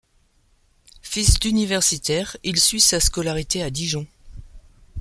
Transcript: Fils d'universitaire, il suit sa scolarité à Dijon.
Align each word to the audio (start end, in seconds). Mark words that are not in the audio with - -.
Fils 1.03 1.39
d'universitaire, 1.39 2.35
il 2.43 2.59
suit 2.59 2.81
sa 2.81 2.99
scolarité 2.99 3.61
à 3.61 3.69
Dijon. 3.69 4.07